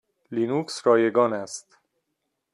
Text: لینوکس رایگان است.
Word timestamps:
لینوکس 0.31 0.87
رایگان 0.87 1.33
است. 1.33 1.77